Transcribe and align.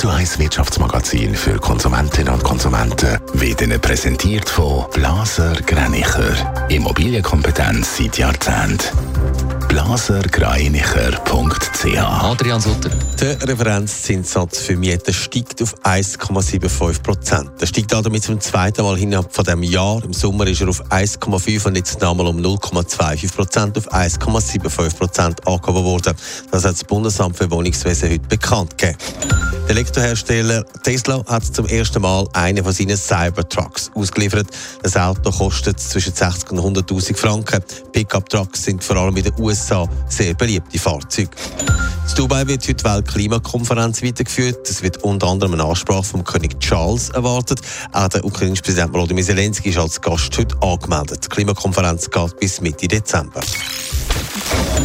Radio 0.00 0.16
1 0.16 0.38
Wirtschaftsmagazin 0.38 1.34
für 1.34 1.58
Konsumentinnen 1.58 2.32
und 2.32 2.42
Konsumenten 2.42 3.18
wird 3.34 3.60
Ihnen 3.60 3.78
präsentiert 3.78 4.48
von 4.48 4.86
Blaser 4.94 5.52
Greinicher. 5.66 6.32
Immobilienkompetenz 6.70 7.98
seit 7.98 8.16
Jahrzehnten 8.16 8.78
blasergreinicher.ch 9.68 11.98
Adrian 11.98 12.62
Sutter. 12.62 12.88
Der 13.20 13.46
Referenzzinssatz 13.46 14.60
für 14.60 14.76
Mieten 14.76 15.12
steigt 15.12 15.60
auf 15.60 15.74
1,75 15.82 17.02
Prozent. 17.02 17.50
Er 17.60 17.66
steigt 17.66 17.92
damit 17.92 18.24
zum 18.24 18.40
zweiten 18.40 18.82
Mal 18.82 18.98
innerhalb 18.98 19.34
von 19.34 19.44
dem 19.44 19.62
Jahr. 19.62 20.02
Im 20.02 20.14
Sommer 20.14 20.46
ist 20.46 20.62
er 20.62 20.70
auf 20.70 20.82
1,5 20.90 21.66
und 21.66 21.76
jetzt 21.76 22.00
nochmal 22.00 22.28
um 22.28 22.38
0,25 22.38 23.34
Prozent 23.34 23.76
auf 23.76 23.92
1,75 23.92 24.96
Prozent 24.96 25.46
angehoben 25.46 25.84
worden. 25.84 26.14
Das 26.50 26.64
hat 26.64 26.72
das 26.72 26.84
Bundesamt 26.84 27.36
für 27.36 27.50
Wohnungswesen 27.50 28.10
heute 28.10 28.26
bekannt 28.28 28.78
gegeben. 28.78 28.96
Der 29.70 29.76
Elektrohersteller 29.76 30.64
Tesla 30.82 31.24
hat 31.26 31.44
zum 31.44 31.64
ersten 31.64 32.02
Mal 32.02 32.26
einen 32.32 32.64
von 32.64 32.72
seinen 32.72 32.96
Cybertrucks 32.96 33.92
ausgeliefert. 33.94 34.48
Das 34.82 34.96
Auto 34.96 35.30
kostet 35.30 35.78
zwischen 35.78 36.12
60 36.12 36.50
und 36.50 36.76
100.000 36.76 37.16
Franken. 37.16 37.62
Pickup-Trucks 37.92 38.64
sind 38.64 38.82
vor 38.82 38.96
allem 38.96 39.16
in 39.16 39.22
den 39.22 39.34
USA 39.38 39.88
sehr 40.08 40.34
beliebte 40.34 40.76
Fahrzeuge. 40.76 41.30
In 42.08 42.14
Dubai 42.16 42.48
wird 42.48 42.62
heute 42.62 42.74
die 42.74 42.84
Weltklimakonferenz 42.84 44.02
weitergeführt. 44.02 44.68
Es 44.68 44.82
wird 44.82 45.04
unter 45.04 45.28
anderem 45.28 45.52
eine 45.52 45.62
Ansprache 45.62 46.02
vom 46.02 46.24
König 46.24 46.58
Charles 46.58 47.10
erwartet. 47.10 47.60
Auch 47.92 48.08
der 48.08 48.24
ukrainische 48.24 48.64
Präsident 48.64 48.92
Volodymyr 48.92 49.22
Zelensky 49.22 49.68
ist 49.68 49.78
als 49.78 50.00
Gast 50.00 50.36
heute 50.36 50.60
angemeldet. 50.62 51.26
Die 51.26 51.28
Klimakonferenz 51.28 52.10
geht 52.10 52.40
bis 52.40 52.60
Mitte 52.60 52.88
Dezember. 52.88 53.40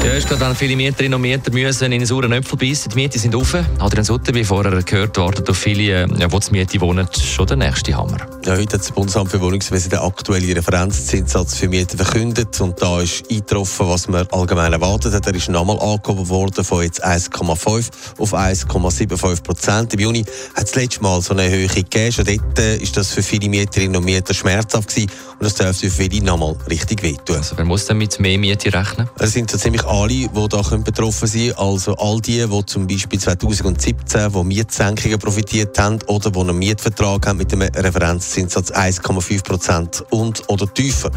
Ja, 0.05 0.12
ist 0.12 0.30
gerade 0.30 0.54
viele 0.54 0.76
Mieterinnen 0.76 1.16
und 1.16 1.22
Mieter 1.22 1.52
müssen 1.52 1.91
in 1.91 2.05
sauren 2.05 2.32
Äpfel 2.32 2.59
beißen. 2.59 2.91
Die 2.91 2.95
Mieten 2.95 3.18
sind 3.18 3.34
offen. 3.34 3.66
Adrian 3.80 4.04
Sutter, 4.04 4.36
wie 4.36 4.44
vorher 4.44 4.84
gehört, 4.84 5.18
wartet 5.18 5.50
auf 5.50 5.58
viele, 5.58 6.04
äh, 6.04 6.08
die 6.08 6.28
die 6.48 6.52
Miete 6.52 6.80
wohnen, 6.80 7.08
schon 7.12 7.48
der 7.48 7.58
nächste 7.58 7.98
Hammer. 7.98 8.34
Heute 8.48 8.76
hat 8.76 8.82
das 8.82 8.92
Bundesamt 8.92 9.32
für 9.32 9.42
Wohnungswesen 9.42 9.90
den 9.90 10.00
aktuellen 10.00 10.52
Referenzzinssatz 10.52 11.56
für 11.56 11.68
Mieten 11.68 11.98
verkündet. 11.98 12.62
Und 12.62 12.80
da 12.80 13.02
ist 13.02 13.24
eingetroffen, 13.28 13.90
was 13.90 14.08
man 14.08 14.28
allgemein 14.32 14.72
erwartet 14.72 15.16
hat. 15.16 15.26
Er 15.26 15.34
ist 15.34 15.50
nochmal 15.50 15.80
angehoben 15.80 16.30
worden 16.30 16.64
von 16.64 16.84
jetzt 16.84 17.04
1,5 17.04 17.90
auf 18.20 18.34
1,75 18.36 19.42
Prozent. 19.42 19.94
Im 19.96 20.00
Juni 20.00 20.23
hat 20.54 20.66
es 20.66 20.72
das 20.72 20.76
letzte 20.76 21.02
Mal 21.02 21.23
so 21.23 21.34
eine 21.34 21.50
Höhe 21.50 21.68
gegeben. 21.68 22.12
Schon 22.12 22.26
dort 22.26 22.60
äh, 22.60 22.78
ist 22.78 22.96
das 22.96 23.14
für 23.14 23.23
viele 23.23 23.50
Mieterinnen 23.50 23.96
und 23.96 24.06
Mieter 24.06 24.36
schmerzhaft 24.36 24.90
gewesen. 24.90 25.10
Und 25.40 25.44
das 25.44 25.56
dürfte 25.56 25.90
für 25.90 26.04
viele 26.04 26.23
nochmal 26.23 26.56
richtig 26.70 27.02
wehtun. 27.02 27.38
Also, 27.38 27.58
wer 27.58 27.66
muss 27.66 27.86
denn 27.86 27.98
mit 27.98 28.20
mehr 28.20 28.38
Miete 28.38 28.72
rechnen? 28.72 29.10
Es 29.18 29.34
sind 29.34 29.50
so 29.50 29.58
ziemlich 29.58 29.84
alle, 29.86 30.10
die 30.10 30.30
da 30.50 30.62
betroffen 30.78 31.28
sein 31.28 31.42
können. 31.48 31.54
Also 31.58 31.96
all 31.96 32.22
die, 32.22 32.46
die 32.46 32.66
zum 32.68 32.86
Beispiel 32.86 33.20
2017 33.20 34.34
wo 34.36 34.44
Mietsenkungen 34.44 35.18
profitiert 35.18 35.78
haben 35.80 35.98
oder 36.08 36.30
die 36.30 36.40
einen 36.40 36.58
Mietvertrag 36.60 37.26
haben 37.26 37.38
mit 37.38 37.52
einem 37.52 37.70
Referenzzinssatz 38.36 38.72
1,5 38.72 39.44
Prozent 39.44 40.03
und 40.09 40.44
oder 40.47 40.72
tiefer. 40.73 41.09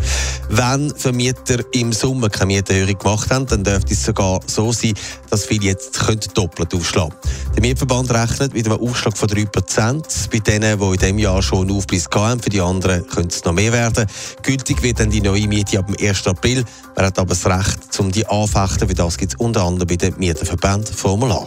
Wenn 0.48 0.94
Vermieter 0.94 1.64
im 1.72 1.92
Sommer 1.92 2.28
keine 2.28 2.54
Mieterhöhung 2.54 2.98
gemacht 2.98 3.30
haben, 3.30 3.46
dann 3.46 3.64
dürfte 3.64 3.92
es 3.92 4.04
sogar 4.04 4.40
so 4.46 4.72
sein, 4.72 4.94
dass 5.30 5.44
viele 5.44 5.66
jetzt 5.66 5.98
doppelt 6.34 6.74
aufschlagen 6.74 7.10
können. 7.10 7.54
Der 7.54 7.62
Mietverband 7.62 8.10
rechnet 8.10 8.54
mit 8.54 8.66
einem 8.66 8.80
Aufschlag 8.80 9.16
von 9.16 9.28
3 9.28 9.44
Prozent. 9.46 10.06
Bei 10.30 10.38
denen, 10.38 10.78
die 10.78 10.84
in 10.84 10.92
diesem 10.92 11.18
Jahr 11.18 11.42
schon 11.42 11.68
einen 11.68 11.76
Aufpreis 11.76 12.06
haben, 12.14 12.40
für 12.40 12.50
die 12.50 12.60
anderen 12.60 13.06
könnte 13.06 13.36
es 13.36 13.44
noch 13.44 13.52
mehr 13.52 13.72
werden. 13.72 14.06
Gültig 14.42 14.82
wird 14.82 15.00
dann 15.00 15.10
die 15.10 15.20
neue 15.20 15.48
Miete 15.48 15.78
ab 15.78 15.86
dem 15.86 15.96
1. 16.00 16.26
April. 16.26 16.64
Man 16.96 17.06
hat 17.06 17.18
aber 17.18 17.30
das 17.30 17.46
Recht, 17.46 17.78
um 17.98 18.12
die 18.12 18.26
anfechten. 18.26 18.88
Für 18.88 18.94
das 18.94 19.16
gibt 19.16 19.32
es 19.34 19.40
unter 19.40 19.64
anderem 19.64 19.88
bei 19.88 19.96
den 19.96 20.16
Mieterverband 20.18 20.88
Formular. 20.88 21.46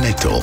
Netto, 0.00 0.42